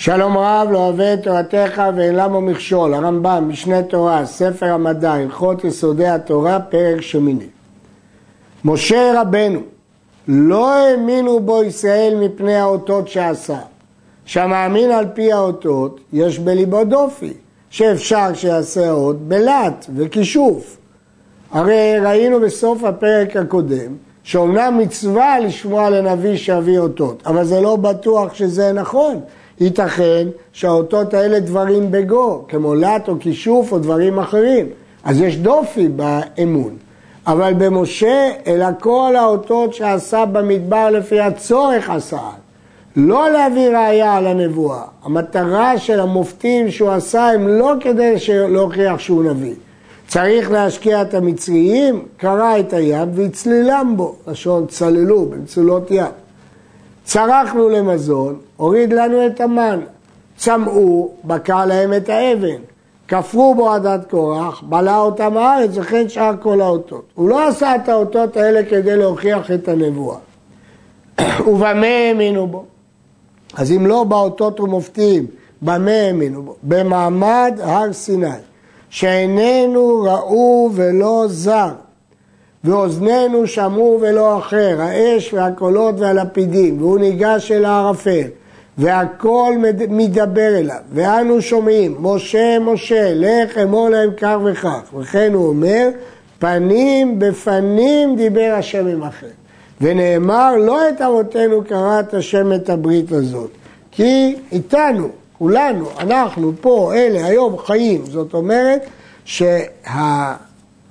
שלום 0.00 0.38
רב 0.38 0.68
לא 0.70 0.78
אוהב 0.78 1.00
את 1.00 1.22
תורתך 1.22 1.82
ואין 1.96 2.14
למה 2.14 2.40
מכשול, 2.40 2.94
הרמב"ם, 2.94 3.48
משנה 3.48 3.82
תורה, 3.82 4.26
ספר 4.26 4.66
המדע, 4.66 5.12
הלכות 5.12 5.64
יסודי 5.64 6.06
התורה, 6.06 6.60
פרק 6.60 7.00
שמיני. 7.00 7.46
משה 8.64 9.20
רבנו, 9.20 9.60
לא 10.28 10.74
האמינו 10.74 11.40
בו 11.40 11.62
ישראל 11.62 12.14
מפני 12.20 12.54
האותות 12.54 13.08
שעשה. 13.08 13.58
שהמאמין 14.24 14.90
על 14.90 15.06
פי 15.14 15.32
האותות, 15.32 16.00
יש 16.12 16.38
בליבו 16.38 16.84
דופי, 16.84 17.32
שאפשר 17.70 18.34
שיעשה 18.34 18.90
אות 18.90 19.20
בלט 19.20 19.86
וכישוף. 19.94 20.76
הרי 21.50 21.98
ראינו 22.02 22.40
בסוף 22.40 22.84
הפרק 22.84 23.36
הקודם, 23.36 23.92
שאומנם 24.22 24.78
מצווה 24.78 25.38
לשמוע 25.38 25.90
לנביא 25.90 26.36
שיביא 26.36 26.78
אותות, 26.78 27.22
אבל 27.26 27.44
זה 27.44 27.60
לא 27.60 27.76
בטוח 27.76 28.34
שזה 28.34 28.72
נכון. 28.72 29.20
ייתכן 29.60 30.28
שהאותות 30.52 31.14
האלה 31.14 31.40
דברים 31.40 31.90
בגו, 31.90 32.44
כמו 32.48 32.74
לט 32.74 33.08
או 33.08 33.14
כישוף 33.20 33.72
או 33.72 33.78
דברים 33.78 34.18
אחרים. 34.18 34.66
אז 35.04 35.20
יש 35.20 35.36
דופי 35.36 35.88
באמון. 35.88 36.76
אבל 37.26 37.54
במשה, 37.58 38.30
אלא 38.46 38.66
כל 38.80 39.14
האותות 39.18 39.74
שעשה 39.74 40.24
במדבר 40.24 40.90
לפי 40.90 41.20
הצורך 41.20 41.90
עשה. 41.90 42.30
לא 42.96 43.30
להביא 43.30 43.68
ראייה 43.68 44.16
על 44.16 44.26
הנבואה. 44.26 44.82
המטרה 45.04 45.78
של 45.78 46.00
המופתים 46.00 46.70
שהוא 46.70 46.90
עשה 46.90 47.26
הם 47.26 47.48
לא 47.48 47.72
כדי 47.80 48.14
להוכיח 48.28 48.98
שהוא 48.98 49.24
נביא. 49.24 49.54
צריך 50.08 50.50
להשקיע 50.50 51.02
את 51.02 51.14
המצריים, 51.14 52.04
קרע 52.16 52.60
את 52.60 52.72
הים 52.72 53.08
והצלילם 53.14 53.94
בו, 53.96 54.14
לשון 54.26 54.66
צללו 54.66 55.26
במצולות 55.26 55.90
ים. 55.90 56.27
צרכנו 57.08 57.68
למזון, 57.68 58.38
הוריד 58.56 58.92
לנו 58.92 59.26
את 59.26 59.40
המן. 59.40 59.80
צמאו, 60.36 61.10
בקע 61.24 61.64
להם 61.66 61.92
את 61.94 62.08
האבן. 62.08 62.60
כפרו 63.08 63.54
בו 63.54 63.70
עדת 63.70 64.10
קורח, 64.10 64.62
בלע 64.62 64.98
אותם 64.98 65.36
הארץ, 65.36 65.70
וכן 65.74 66.08
שאר 66.08 66.34
כל 66.40 66.60
האותות. 66.60 67.04
הוא 67.14 67.28
לא 67.28 67.48
עשה 67.48 67.76
את 67.76 67.88
האותות 67.88 68.36
האלה 68.36 68.64
כדי 68.64 68.96
להוכיח 68.96 69.50
את 69.50 69.68
הנבואה. 69.68 70.16
ובמה 71.48 71.86
האמינו 71.86 72.46
בו? 72.46 72.64
אז 73.54 73.72
אם 73.72 73.86
לא 73.86 74.04
באותות 74.04 74.60
ומופתים, 74.60 75.26
במה 75.62 75.90
האמינו 75.90 76.42
בו? 76.42 76.56
במעמד 76.62 77.58
הר 77.62 77.92
סיני, 77.92 78.26
שאיננו 78.90 80.02
ראו 80.02 80.70
ולא 80.74 81.24
זר, 81.28 81.70
ואוזנינו 82.68 83.46
שמעו 83.46 83.98
ולא 84.02 84.38
אחר, 84.38 84.76
האש 84.80 85.34
והקולות 85.34 85.94
והלפידים, 86.00 86.82
והוא 86.82 86.98
ניגש 86.98 87.52
אל 87.52 87.64
הערפל, 87.64 88.26
והכל 88.78 89.54
מדבר 89.88 90.58
אליו, 90.58 90.76
ואנו 90.92 91.42
שומעים, 91.42 91.96
משה, 92.00 92.58
משה, 92.58 93.12
לך 93.14 93.58
אמור 93.58 93.88
להם 93.88 94.10
כך 94.16 94.36
וכך. 94.44 94.94
וכן 94.98 95.30
הוא 95.34 95.48
אומר, 95.48 95.88
פנים 96.38 97.18
בפנים 97.18 98.16
דיבר 98.16 98.54
השם 98.58 98.86
עמכם. 98.86 99.26
ונאמר, 99.80 100.56
לא 100.56 100.88
את 100.88 101.00
אבותינו 101.00 101.64
קראת 101.64 102.14
השם 102.14 102.52
את 102.52 102.70
הברית 102.70 103.12
הזאת, 103.12 103.50
כי 103.90 104.36
איתנו, 104.52 105.08
כולנו, 105.38 105.88
אנחנו 105.98 106.52
פה, 106.60 106.92
אלה, 106.94 107.26
היום 107.26 107.58
חיים. 107.58 108.04
זאת 108.06 108.34
אומרת 108.34 108.86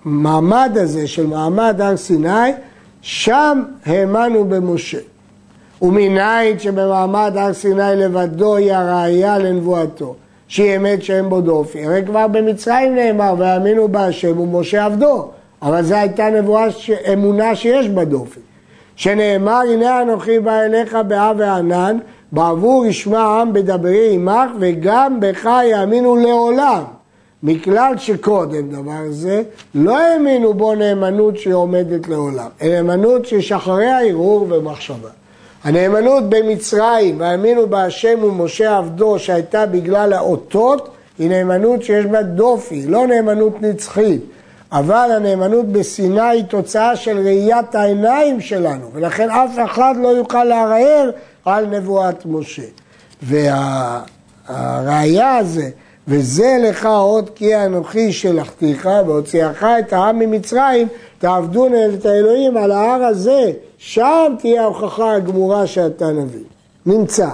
שהמעמד 0.07 0.71
הזה 0.75 1.07
של 1.07 1.27
מעמד 1.27 1.81
הר 1.81 1.97
סיני, 1.97 2.51
שם 3.01 3.63
האמנו 3.85 4.45
במשה. 4.45 4.97
ומנין 5.81 6.59
שבמעמד 6.59 7.33
הר 7.35 7.53
סיני 7.53 7.95
לבדו 7.95 8.55
היא 8.55 8.73
הראייה 8.73 9.37
לנבואתו, 9.37 10.15
שהיא 10.47 10.77
אמת 10.77 11.03
שאין 11.03 11.29
בו 11.29 11.41
דופי. 11.41 11.85
הרי 11.85 12.05
כבר 12.05 12.27
במצרים 12.27 12.95
נאמר, 12.95 13.35
והאמינו 13.37 13.87
בהשם 13.87 14.39
ומשה 14.39 14.85
עבדו, 14.85 15.27
אבל 15.61 15.83
זו 15.83 15.95
הייתה 15.95 16.29
נבואה, 16.29 16.67
אמונה 17.13 17.55
שיש 17.55 17.89
בה 17.89 18.05
דופי. 18.05 18.39
שנאמר, 18.95 19.61
הנה 19.73 20.01
אנוכי 20.01 20.39
בא 20.39 20.61
אליך 20.61 20.97
באב 21.07 21.35
וענן, 21.39 21.97
בעבור 22.31 22.85
ישמע 22.85 23.19
העם 23.19 23.53
בדברי 23.53 24.13
עמך, 24.13 24.51
וגם 24.59 25.19
בך 25.19 25.49
יאמינו 25.71 26.15
לעולם. 26.15 26.83
מכלל 27.43 27.93
שקודם 27.97 28.69
דבר 28.69 29.01
זה, 29.09 29.43
לא 29.75 29.99
האמינו 29.99 30.53
בו 30.53 30.75
נאמנות 30.75 31.37
שהיא 31.37 31.53
עומדת 31.53 32.07
לעולם, 32.07 32.47
אלא 32.61 32.81
נאמנות 32.81 33.25
שיש 33.25 33.51
אחרי 33.51 33.85
הערעור 33.85 34.47
ומחשבה. 34.49 35.09
הנאמנות 35.63 36.23
במצרים, 36.29 37.19
והאמינו 37.19 37.67
בהשם 37.67 38.23
ומשה 38.23 38.77
עבדו, 38.77 39.19
שהייתה 39.19 39.65
בגלל 39.65 40.13
האותות, 40.13 40.89
היא 41.19 41.29
נאמנות 41.29 41.83
שיש 41.83 42.05
בה 42.05 42.21
דופי, 42.21 42.85
לא 42.87 43.07
נאמנות 43.07 43.61
נצחית. 43.61 44.21
אבל 44.71 45.09
הנאמנות 45.15 45.65
בסיני 45.65 46.21
היא 46.21 46.43
תוצאה 46.43 46.95
של 46.95 47.17
ראיית 47.17 47.75
העיניים 47.75 48.41
שלנו, 48.41 48.89
ולכן 48.93 49.29
אף 49.29 49.51
אחד 49.65 49.95
לא 50.01 50.07
יוכל 50.07 50.43
לערער 50.43 51.09
על 51.45 51.65
נבואת 51.65 52.25
משה. 52.25 52.63
והראיה 54.49 55.37
הזה, 55.37 55.69
וזה 56.07 56.57
לך 56.63 56.85
עוד 56.85 57.29
כי 57.35 57.55
אנוכי 57.55 58.13
שלחתיך 58.13 58.89
והוציאך 59.07 59.63
את 59.63 59.93
העם 59.93 60.19
ממצרים, 60.19 60.87
תעבדו 61.19 61.67
את 61.93 62.05
האלוהים 62.05 62.57
על 62.57 62.71
ההר 62.71 63.03
הזה, 63.03 63.51
שם 63.77 64.33
תהיה 64.39 64.61
ההוכחה 64.61 65.13
הגמורה 65.13 65.67
שאתה 65.67 66.11
נביא. 66.11 66.43
נמצא. 66.85 67.29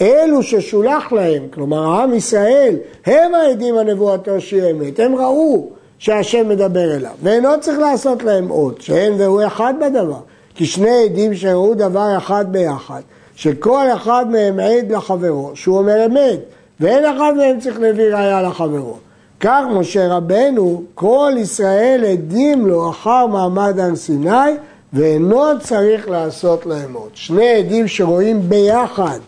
אלו 0.00 0.42
ששולח 0.42 1.12
להם, 1.12 1.42
כלומר 1.50 1.82
העם 1.82 2.14
ישראל, 2.14 2.76
הם 3.06 3.34
העדים 3.34 3.78
הנבואתו 3.78 4.40
שהיא 4.40 4.70
אמת, 4.70 5.00
הם 5.00 5.16
ראו 5.16 5.68
שהשם 5.98 6.48
מדבר 6.48 6.96
אליו, 6.96 7.12
ואינו 7.22 7.48
צריך 7.60 7.78
לעשות 7.78 8.22
להם 8.22 8.48
עוד, 8.48 8.80
שאין 8.80 9.12
והוא 9.18 9.42
אחד 9.46 9.74
בדבר, 9.80 10.20
כי 10.54 10.66
שני 10.66 11.04
עדים 11.04 11.34
שראו 11.34 11.74
דבר 11.74 12.16
אחד 12.16 12.44
ביחד, 12.52 13.00
שכל 13.36 13.86
אחד 13.94 14.26
מהם 14.30 14.60
עד 14.60 14.92
לחברו, 14.92 15.50
שהוא 15.54 15.78
אומר 15.78 16.06
אמת, 16.06 16.40
ואין 16.80 17.04
אחד 17.04 17.32
מהם 17.36 17.60
צריך 17.60 17.80
להביא 17.80 18.14
ראיה 18.14 18.42
לחברו. 18.42 18.96
כך 19.40 19.62
משה 19.70 20.16
רבנו, 20.16 20.82
כל 20.94 21.32
ישראל 21.38 22.04
עדים 22.12 22.66
לו 22.66 22.90
אחר 22.90 23.26
מעמד 23.26 23.78
הר 23.78 23.96
סיני, 23.96 24.52
ואינו 24.92 25.60
צריך 25.60 26.08
לעשות 26.08 26.66
להם 26.66 26.94
עוד. 26.94 27.10
שני 27.14 27.48
עדים 27.48 27.88
שרואים 27.88 28.40
ביחד, 28.48 29.18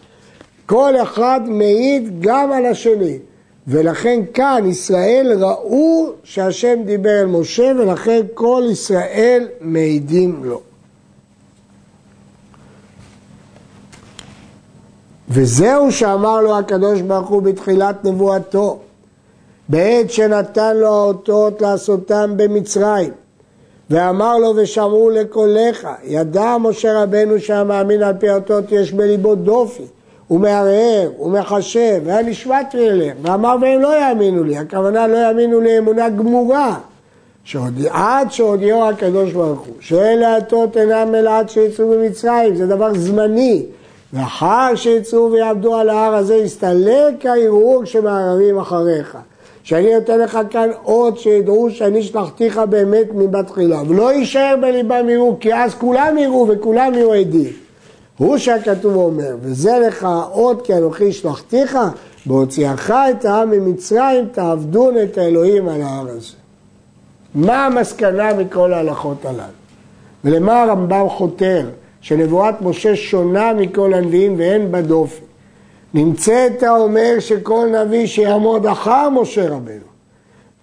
כל 0.66 0.94
אחד 1.02 1.40
מעיד 1.46 2.20
גם 2.20 2.52
על 2.52 2.66
השני. 2.66 3.18
ולכן 3.68 4.20
כאן 4.34 4.64
ישראל 4.66 5.32
ראו 5.40 6.12
שהשם 6.24 6.78
דיבר 6.84 7.20
אל 7.20 7.26
משה, 7.26 7.72
ולכן 7.78 8.20
כל 8.34 8.62
ישראל 8.70 9.48
מעידים 9.60 10.40
לו. 10.44 10.60
וזהו 15.34 15.92
שאמר 15.92 16.40
לו 16.40 16.58
הקדוש 16.58 17.00
ברוך 17.00 17.28
הוא 17.28 17.42
בתחילת 17.42 18.04
נבואתו, 18.04 18.78
בעת 19.68 20.10
שנתן 20.10 20.76
לו 20.76 20.86
האותות 20.86 21.60
לעשותם 21.60 22.32
במצרים, 22.36 23.10
ואמר 23.90 24.38
לו 24.38 24.52
ושמעו 24.56 25.10
לקולך, 25.10 25.88
ידע 26.04 26.56
משה 26.60 27.02
רבנו 27.02 27.38
שהמאמין 27.38 28.02
על 28.02 28.14
פי 28.18 28.28
האותות 28.28 28.72
יש 28.72 28.92
בליבו 28.92 29.34
דופי, 29.34 29.82
הוא 30.28 30.40
מערער, 30.40 31.10
הוא 31.16 31.30
מחשב, 31.30 32.00
והיה 32.04 32.22
נשמעתי 32.22 32.88
אליהם, 32.88 33.16
ואמר 33.22 33.56
והם 33.62 33.80
לא 33.80 34.00
יאמינו 34.00 34.44
לי, 34.44 34.58
הכוונה 34.58 35.06
לא 35.06 35.16
יאמינו 35.16 35.60
לי 35.60 35.78
אמונה 35.78 36.08
גמורה, 36.08 36.78
שעוד, 37.44 37.74
עד 37.90 38.32
שהודיעו 38.32 38.88
הקדוש 38.88 39.32
ברוך 39.32 39.60
הוא, 39.60 39.74
שאלה 39.80 40.34
האותות 40.34 40.76
אינם 40.76 41.14
אלא 41.14 41.38
עד 41.38 41.48
שיצאו 41.48 41.86
ממצרים, 41.86 42.56
זה 42.56 42.66
דבר 42.66 42.94
זמני, 42.94 43.66
ואחר 44.14 44.72
שיצאו 44.74 45.32
ויעבדו 45.32 45.74
על 45.74 45.88
ההר 45.88 46.14
הזה, 46.14 46.34
יסתלק 46.34 47.26
הערעור 47.26 47.84
שמערערים 47.84 48.58
אחריך. 48.58 49.18
שאני 49.62 49.94
נותן 49.94 50.18
לך 50.18 50.38
כאן 50.50 50.68
אות 50.84 51.18
שידעו 51.18 51.70
שאני 51.70 52.02
שלחתיך 52.02 52.58
באמת 52.58 53.06
מבתחילה, 53.14 53.82
ולא 53.88 54.12
יישאר 54.12 54.54
בליבם 54.60 55.08
יראו, 55.08 55.36
כי 55.40 55.54
אז 55.54 55.74
כולם 55.74 56.18
יראו 56.18 56.48
וכולם 56.48 56.94
יהיו 56.94 57.12
עדים. 57.12 57.52
הוא 58.18 58.38
שהכתוב 58.38 58.96
אומר, 58.96 59.36
וזה 59.40 59.78
לך 59.88 60.06
אות 60.32 60.66
כי 60.66 60.74
אנוכי 60.74 61.12
שלחתיך, 61.12 61.78
בהוציאך 62.26 62.90
את 62.90 63.24
העם 63.24 63.50
ממצרים, 63.50 64.24
תעבדון 64.32 64.94
את 65.02 65.18
האלוהים 65.18 65.68
על 65.68 65.82
ההר 65.82 66.08
הזה. 66.08 66.32
מה 67.34 67.66
המסקנה 67.66 68.34
מכל 68.34 68.72
ההלכות 68.72 69.24
הללו? 69.24 69.42
ולמה 70.24 70.62
הרמב"ם 70.62 71.08
חותר? 71.08 71.66
שנבואת 72.04 72.54
משה 72.60 72.96
שונה 72.96 73.52
מכל 73.52 73.94
הנביאים 73.94 74.34
ואין 74.38 74.72
בה 74.72 74.80
דופי. 74.80 75.22
נמצאת 75.94 76.62
האומר 76.62 77.16
שכל 77.18 77.66
נביא 77.66 78.06
שיעמוד 78.06 78.66
אחר 78.66 79.08
משה 79.10 79.48
רבנו. 79.48 79.84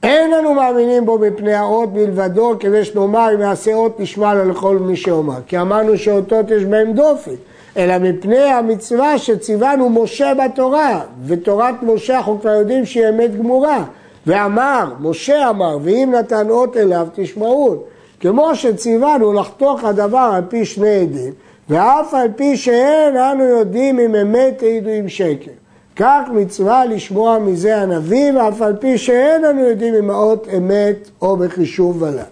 אין 0.03 0.31
לנו 0.31 0.53
מאמינים 0.53 1.05
בו 1.05 1.17
מפני 1.17 1.53
האות 1.53 1.93
בלבדו, 1.93 2.55
כדי 2.59 2.85
שנאמר 2.85 3.29
אם 3.35 3.41
יעשה 3.41 3.73
אות 3.73 3.99
נשמע 3.99 4.33
לו 4.33 4.49
לכל 4.49 4.77
מי 4.77 4.95
שאומר. 4.95 5.37
כי 5.47 5.59
אמרנו 5.59 5.97
שאותות 5.97 6.51
יש 6.51 6.63
בהם 6.63 6.93
דופי. 6.93 7.35
אלא 7.77 7.97
מפני 7.97 8.43
המצווה 8.43 9.17
שציוונו 9.17 9.89
משה 9.89 10.33
בתורה, 10.33 11.01
ותורת 11.25 11.75
משה 11.81 12.17
אנחנו 12.17 12.41
כבר 12.41 12.49
יודעים 12.49 12.85
שהיא 12.85 13.09
אמת 13.09 13.37
גמורה. 13.37 13.83
ואמר, 14.27 14.93
משה 14.99 15.49
אמר, 15.49 15.77
ואם 15.83 16.13
נתן 16.19 16.49
אות 16.49 16.77
אליו 16.77 17.07
תשמעו. 17.15 17.83
כמו 18.21 18.55
שציוונו 18.55 19.33
לחתוך 19.33 19.83
הדבר 19.83 20.29
על 20.33 20.43
פי 20.49 20.65
שני 20.65 20.95
עדים, 20.95 21.33
ואף 21.69 22.13
על 22.13 22.27
פי 22.35 22.57
שאין 22.57 23.17
אנו 23.17 23.43
יודעים 23.43 23.99
אם 23.99 24.15
אמת 24.15 24.63
העידו 24.63 24.89
עם 24.89 25.09
שקר. 25.09 25.51
כך 25.95 26.21
מצווה 26.33 26.85
לשמוע 26.85 27.39
מזה 27.39 27.77
הנביא, 27.77 28.31
ואף 28.35 28.61
על 28.61 28.75
פי 28.75 28.97
שאין 28.97 29.45
אנו 29.45 29.61
יודעים 29.61 29.95
אם 29.95 30.09
האות 30.09 30.47
אמת 30.57 31.09
או 31.21 31.37
בחישוב 31.37 32.01
ולד. 32.01 32.23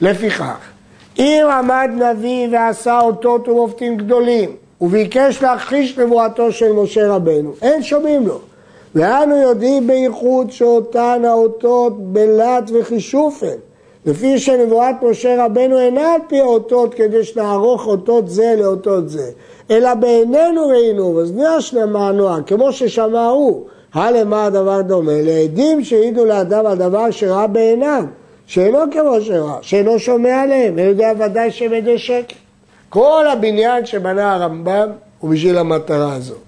לפיכך, 0.00 0.58
אם 1.18 1.44
עמד 1.58 1.90
נביא 1.94 2.48
ועשה 2.52 3.00
אותות 3.00 3.48
ומופתים 3.48 3.96
גדולים, 3.96 4.50
וביקש 4.80 5.42
להכחיש 5.42 5.98
נבואתו 5.98 6.52
של 6.52 6.72
משה 6.72 7.08
רבנו, 7.08 7.52
אין 7.62 7.82
שומעים 7.82 8.26
לו. 8.26 8.38
ואנו 8.94 9.36
יודעים 9.36 9.86
בייחוד 9.86 10.50
שאותן 10.50 11.22
האותות 11.24 12.12
בלת 12.12 12.70
וחישוף 12.74 13.42
הן. 13.42 13.71
לפי 14.06 14.38
שנבואת 14.38 14.94
משה 15.02 15.44
רבנו 15.44 15.78
אינה 15.78 16.14
על 16.14 16.20
פי 16.28 16.40
האותות 16.40 16.94
כדי 16.94 17.24
שנערוך 17.24 17.86
אותות 17.86 18.28
זה 18.28 18.54
לאותות 18.58 19.08
זה, 19.08 19.30
אלא 19.70 19.94
בעינינו 19.94 20.68
ראינו, 20.68 21.14
ואוזניה 21.14 21.60
שמענוה, 21.60 22.38
כמו 22.46 22.72
ששמע 22.72 23.26
הוא. 23.26 23.64
הלמה 23.94 24.44
הדבר 24.44 24.82
דומה? 24.82 25.12
לעדים 25.22 25.84
שהעידו 25.84 26.24
לאדם 26.24 26.66
על 26.66 26.78
דבר 26.78 27.10
שראה 27.10 27.46
בעיניו, 27.46 28.04
שאינו 28.46 28.78
כמו 28.90 29.20
שראה, 29.20 29.56
שאינו 29.60 29.98
שומע 29.98 30.42
עליהם, 30.42 30.74
ויודע 30.76 31.12
ודאי 31.18 31.50
שהם 31.50 31.72
עדי 31.72 31.98
שקר. 31.98 32.36
כל 32.88 33.24
הבניין 33.32 33.86
שבנה 33.86 34.34
הרמב"ם 34.34 34.88
הוא 35.20 35.30
בשביל 35.30 35.58
המטרה 35.58 36.14
הזאת. 36.14 36.38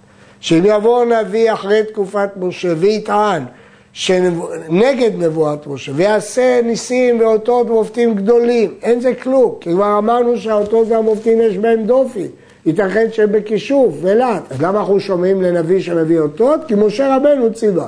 שאם 0.41 0.63
יבוא 0.65 1.05
נביא 1.05 1.53
אחרי 1.53 1.83
תקופת 1.85 2.31
משה 2.37 2.69
ויטען 2.77 3.45
שנגד 3.95 5.11
נבואת 5.19 5.67
משה 5.67 5.93
ויעשה 5.95 6.61
ניסים 6.65 7.21
ואותות 7.21 7.71
ומופתים 7.71 8.15
גדולים, 8.15 8.75
אין 8.83 9.01
זה 9.01 9.15
כלום, 9.15 9.55
כי 9.61 9.71
כבר 9.73 9.99
אמרנו 9.99 10.39
שהאותות 10.39 10.89
והמופתים 10.89 11.41
יש 11.41 11.59
בהם 11.59 11.85
דופי, 11.85 12.27
ייתכן 12.67 13.07
שהם 13.13 13.33
בכישוף 13.33 13.95
ולט, 14.01 14.53
אז 14.53 14.63
למה 14.63 14.81
אנחנו 14.81 15.01
שומעים 15.01 15.43
לנביא 15.43 15.81
שמביא 15.81 16.21
אותות? 16.21 16.61
כי 16.69 16.75
משה 16.75 17.17
רבנו 17.17 17.53
ציווה. 17.53 17.87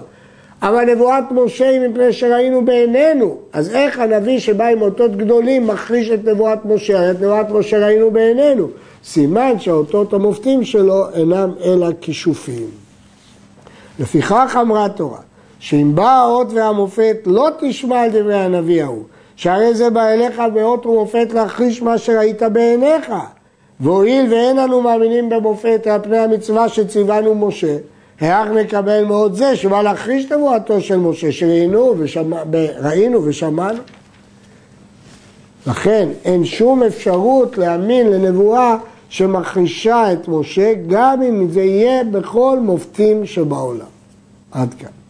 אבל 0.63 0.85
נבואת 0.85 1.25
משה 1.31 1.69
היא 1.69 1.81
מפני 1.89 2.13
שראינו 2.13 2.65
בעינינו, 2.65 3.39
אז 3.53 3.75
איך 3.75 3.99
הנביא 3.99 4.39
שבא 4.39 4.67
עם 4.67 4.83
אותות 4.83 5.17
גדולים 5.17 5.67
מחריש 5.67 6.11
את 6.11 6.25
נבואת 6.25 6.65
משה? 6.65 7.11
את 7.11 7.21
נבואת 7.21 7.51
משה 7.51 7.79
ראינו 7.79 8.11
בעינינו. 8.11 8.69
סימן 9.05 9.53
שהאותות 9.59 10.13
המופתים 10.13 10.65
שלו 10.65 11.05
אינם 11.15 11.53
אלא 11.65 11.89
כישופים. 12.01 12.67
לפיכך 14.01 14.59
אמרה 14.61 14.85
התורה, 14.85 15.19
שאם 15.61 15.95
בא 15.95 16.11
האות 16.11 16.53
והמופת 16.53 17.17
לא 17.27 17.49
תשמע 17.61 18.01
על 18.01 18.11
דברי 18.11 18.35
הנביא 18.35 18.83
ההוא, 18.83 19.03
שהרי 19.37 19.75
זה 19.75 19.91
בא 19.91 20.09
אליך 20.09 20.43
באות 20.55 20.87
ומופת 20.87 21.29
להכחיש 21.33 21.83
מה 21.83 21.99
שראית 21.99 22.43
בעיניך. 22.43 23.13
והואיל 23.81 24.33
ואין 24.33 24.59
אנו 24.59 24.83
מאמינים 24.83 25.29
במופת 25.29 25.87
על 25.87 26.03
פני 26.03 26.19
המצווה 26.19 26.69
שציוונו 26.69 27.35
משה, 27.35 27.77
היאך 28.21 28.49
נקבל 28.49 29.05
מאוד 29.05 29.35
זה 29.35 29.57
שבא 29.57 29.83
להכחיש 29.83 30.33
נבואתו 30.33 30.81
של 30.81 30.97
משה, 30.97 31.33
שראינו 31.33 31.95
ושמע, 31.99 32.43
ושמענו. 33.25 33.79
לכן 35.67 36.09
אין 36.25 36.45
שום 36.45 36.83
אפשרות 36.83 37.59
להאמין 37.59 38.11
לנבואה 38.11 38.77
שמכחישה 39.09 40.13
את 40.13 40.29
משה, 40.29 40.73
גם 40.87 41.23
אם 41.23 41.49
זה 41.51 41.63
יהיה 41.63 42.05
בכל 42.05 42.59
מופתים 42.63 43.27
שבעולם. 43.27 43.87
עד 44.53 44.75
כאן. 44.75 45.06